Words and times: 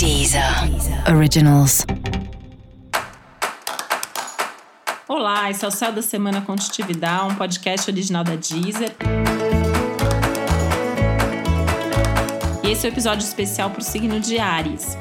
Deezer 0.00 0.42
Originals. 1.14 1.84
Olá, 5.06 5.50
esse 5.50 5.62
é 5.62 5.68
o 5.68 5.70
Céu 5.70 5.92
da 5.92 6.00
Semana 6.00 6.40
Contitividade, 6.40 7.30
um 7.30 7.34
podcast 7.34 7.90
original 7.90 8.24
da 8.24 8.34
Deezer. 8.34 8.96
E 12.64 12.70
esse 12.70 12.86
é 12.86 12.88
o 12.88 12.90
um 12.90 12.94
episódio 12.94 13.26
especial 13.26 13.68
para 13.68 13.80
o 13.80 13.84
signo 13.84 14.18
de 14.20 14.38
Ares. 14.38 14.96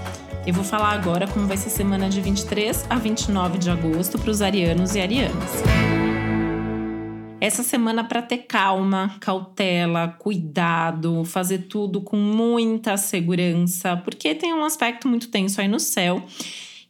Eu 0.45 0.53
vou 0.53 0.65
falar 0.65 0.89
agora 0.89 1.29
como 1.29 1.47
vai 1.47 1.55
ser 1.55 1.67
a 1.67 1.71
semana 1.71 2.09
de 2.09 2.19
23 2.19 2.85
a 2.89 2.97
29 2.97 3.57
de 3.57 3.69
agosto 3.69 4.19
para 4.19 4.31
os 4.31 4.41
arianos 4.41 4.95
e 4.95 4.99
arianas 4.99 5.98
essa 7.41 7.63
semana 7.63 8.03
para 8.03 8.21
ter 8.21 8.39
calma, 8.39 9.15
cautela, 9.19 10.09
cuidado, 10.19 11.23
fazer 11.23 11.67
tudo 11.69 12.01
com 12.01 12.17
muita 12.17 12.97
segurança, 12.97 13.95
porque 13.97 14.35
tem 14.35 14.53
um 14.53 14.63
aspecto 14.63 15.07
muito 15.07 15.29
tenso 15.29 15.61
aí 15.61 15.67
no 15.67 15.79
céu. 15.79 16.23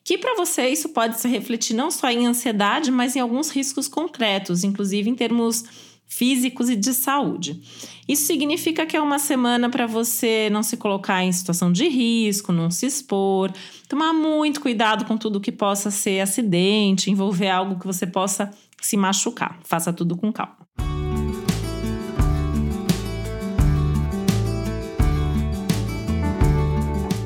Que 0.04 0.18
para 0.18 0.36
você 0.36 0.68
isso 0.70 0.90
pode 0.90 1.20
se 1.20 1.28
refletir 1.28 1.76
não 1.76 1.92
só 1.92 2.10
em 2.10 2.26
ansiedade, 2.26 2.90
mas 2.90 3.16
em 3.16 3.20
alguns 3.20 3.52
riscos 3.52 3.88
concretos, 3.88 4.64
inclusive 4.64 5.08
em 5.08 5.16
termos 5.16 5.64
físicos 6.10 6.70
e 6.70 6.76
de 6.76 6.94
saúde. 6.94 7.62
Isso 8.08 8.26
significa 8.26 8.86
que 8.86 8.98
é 8.98 9.02
uma 9.02 9.20
semana 9.20 9.70
para 9.70 9.86
você 9.86 10.50
não 10.52 10.64
se 10.64 10.76
colocar 10.76 11.24
em 11.24 11.32
situação 11.32 11.72
de 11.72 11.88
risco, 11.88 12.52
não 12.52 12.72
se 12.72 12.88
expor, 12.88 13.52
tomar 13.88 14.12
muito 14.12 14.60
cuidado 14.60 15.06
com 15.06 15.16
tudo 15.16 15.40
que 15.40 15.52
possa 15.52 15.92
ser 15.92 16.20
acidente, 16.20 17.12
envolver 17.12 17.50
algo 17.50 17.80
que 17.80 17.86
você 17.86 18.08
possa 18.08 18.50
se 18.82 18.98
machucar. 18.98 19.60
Faça 19.64 19.94
tudo 19.94 20.18
com 20.18 20.34
calma. 20.34 20.58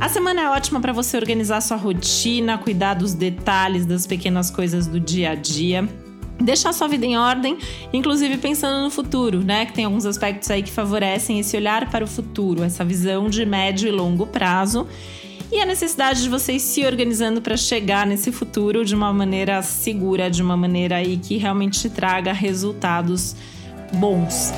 A 0.02 0.09
semana 0.09 0.41
é 0.41 0.49
ótima 0.49 0.81
para 0.81 0.91
você 0.91 1.15
organizar 1.15 1.61
sua 1.61 1.77
rotina, 1.77 2.57
cuidar 2.57 2.95
dos 2.95 3.13
detalhes, 3.13 3.85
das 3.85 4.05
pequenas 4.05 4.52
coisas 4.52 4.86
do 4.86 4.99
dia 4.99 5.31
a 5.31 5.36
dia 5.36 5.88
deixar 6.39 6.73
sua 6.73 6.88
vida 6.88 7.06
em 7.06 7.17
ordem, 7.17 7.58
inclusive 7.92 8.38
pensando 8.38 8.84
no 8.84 8.89
futuro, 8.89 9.42
né? 9.44 9.66
Que 9.66 9.73
tem 9.73 9.86
alguns 9.86 10.06
aspectos 10.06 10.50
aí 10.52 10.64
que 10.64 10.72
favorecem 10.72 11.39
esse 11.39 11.56
olhar 11.56 11.89
para 11.89 12.03
o 12.03 12.08
futuro, 12.08 12.64
essa 12.64 12.84
visão 12.84 13.30
de 13.30 13.45
médio 13.45 13.88
e 13.88 13.92
longo 13.92 14.26
prazo 14.28 14.88
e 15.54 15.61
a 15.61 15.67
necessidade 15.67 16.23
de 16.23 16.30
vocês 16.30 16.64
se 16.64 16.84
organizando 16.84 17.39
para 17.39 17.56
chegar 17.56 18.08
nesse 18.08 18.31
futuro 18.31 18.84
de 18.84 18.95
uma 18.95 19.14
maneira 19.14 19.61
segura, 19.61 20.30
de 20.30 20.42
uma 20.42 20.58
maneira 20.58 20.95
aí 20.95 21.16
que 21.17 21.38
realmente 21.38 21.80
te 21.80 21.89
traga 21.92 22.34
resultados 22.34 23.36
bons. 23.94 24.52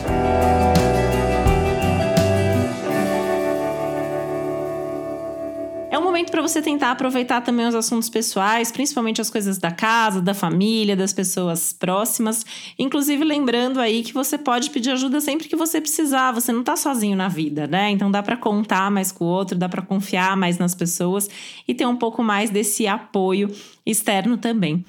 Momento 6.16 6.31
para 6.31 6.41
você 6.41 6.61
tentar 6.61 6.91
aproveitar 6.91 7.41
também 7.41 7.67
os 7.67 7.75
assuntos 7.75 8.09
pessoais, 8.09 8.71
principalmente 8.71 9.19
as 9.19 9.30
coisas 9.30 9.58
da 9.58 9.69
casa, 9.69 10.22
da 10.22 10.33
família, 10.33 10.95
das 10.95 11.11
pessoas 11.11 11.73
próximas. 11.73 12.45
Inclusive, 12.80 13.22
lembrando 13.25 13.81
aí 13.81 14.02
que 14.02 14.13
você 14.13 14.38
pode 14.38 14.69
pedir 14.69 14.91
ajuda 14.91 15.19
sempre 15.19 15.49
que 15.49 15.57
você 15.57 15.81
precisar. 15.81 16.31
Você 16.31 16.53
não 16.53 16.63
tá 16.63 16.77
sozinho 16.77 17.17
na 17.17 17.27
vida, 17.27 17.67
né? 17.67 17.89
Então 17.89 18.09
dá 18.09 18.23
para 18.23 18.38
contar 18.38 18.89
mais 18.89 19.11
com 19.11 19.25
o 19.25 19.27
outro, 19.27 19.57
dá 19.57 19.67
para 19.67 19.81
confiar 19.81 20.38
mais 20.38 20.57
nas 20.57 20.73
pessoas 20.73 21.30
e 21.67 21.73
ter 21.73 21.85
um 21.85 21.97
pouco 21.97 22.23
mais 22.23 22.50
desse 22.50 22.88
apoio 22.88 23.52
externo 23.85 24.38
também. 24.38 24.85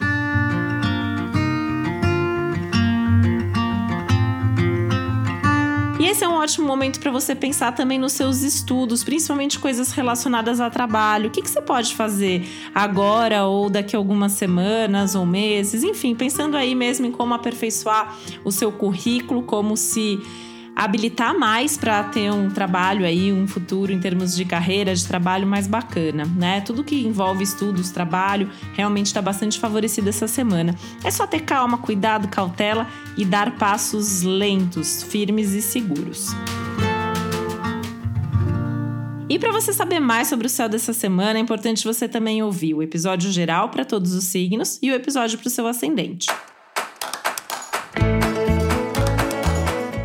Esse 6.16 6.24
é 6.24 6.28
um 6.30 6.36
ótimo 6.36 6.66
momento 6.66 6.98
para 6.98 7.10
você 7.10 7.34
pensar 7.34 7.72
também 7.72 7.98
nos 7.98 8.14
seus 8.14 8.40
estudos, 8.40 9.04
principalmente 9.04 9.58
coisas 9.58 9.92
relacionadas 9.92 10.60
a 10.60 10.70
trabalho. 10.70 11.28
O 11.28 11.30
que, 11.30 11.42
que 11.42 11.50
você 11.50 11.60
pode 11.60 11.94
fazer 11.94 12.48
agora 12.74 13.44
ou 13.44 13.68
daqui 13.68 13.94
a 13.94 13.98
algumas 13.98 14.32
semanas 14.32 15.14
ou 15.14 15.26
meses? 15.26 15.82
Enfim, 15.82 16.14
pensando 16.14 16.56
aí 16.56 16.74
mesmo 16.74 17.04
em 17.04 17.12
como 17.12 17.34
aperfeiçoar 17.34 18.16
o 18.42 18.50
seu 18.50 18.72
currículo, 18.72 19.42
como 19.42 19.76
se 19.76 20.18
habilitar 20.76 21.36
mais 21.36 21.78
para 21.78 22.04
ter 22.04 22.30
um 22.30 22.50
trabalho 22.50 23.06
aí, 23.06 23.32
um 23.32 23.48
futuro 23.48 23.90
em 23.90 23.98
termos 23.98 24.36
de 24.36 24.44
carreira, 24.44 24.94
de 24.94 25.06
trabalho 25.06 25.46
mais 25.46 25.66
bacana, 25.66 26.26
né? 26.36 26.60
Tudo 26.60 26.84
que 26.84 27.06
envolve 27.06 27.42
estudos, 27.42 27.90
trabalho, 27.90 28.50
realmente 28.74 29.06
está 29.06 29.22
bastante 29.22 29.58
favorecido 29.58 30.10
essa 30.10 30.28
semana. 30.28 30.74
É 31.02 31.10
só 31.10 31.26
ter 31.26 31.40
calma, 31.40 31.78
cuidado, 31.78 32.28
cautela 32.28 32.86
e 33.16 33.24
dar 33.24 33.56
passos 33.56 34.22
lentos, 34.22 35.02
firmes 35.02 35.54
e 35.54 35.62
seguros. 35.62 36.28
E 39.28 39.38
para 39.38 39.50
você 39.50 39.72
saber 39.72 39.98
mais 39.98 40.28
sobre 40.28 40.46
o 40.46 40.50
céu 40.50 40.68
dessa 40.68 40.92
semana, 40.92 41.38
é 41.38 41.42
importante 41.42 41.84
você 41.84 42.06
também 42.06 42.42
ouvir 42.42 42.74
o 42.74 42.82
episódio 42.82 43.30
geral 43.32 43.70
para 43.70 43.84
todos 43.84 44.12
os 44.12 44.24
signos 44.24 44.78
e 44.80 44.90
o 44.90 44.94
episódio 44.94 45.38
para 45.38 45.48
o 45.48 45.50
seu 45.50 45.66
ascendente. 45.66 46.28